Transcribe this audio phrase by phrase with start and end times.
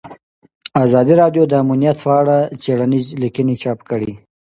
[0.85, 4.11] ازادي راډیو د امنیت په اړه څېړنیزې لیکنې چاپ کړي.